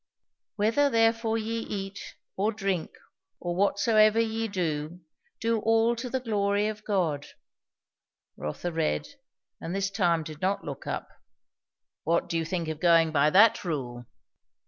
[0.55, 2.89] "'Whether therefore ye eat, or drink,
[3.39, 5.01] or whatsoever ye do,
[5.39, 7.27] do all to the glory of God.'"
[8.35, 9.07] Rotha read,
[9.61, 11.07] and this time did not look up.
[12.03, 14.07] "What do you think of going by that rule?"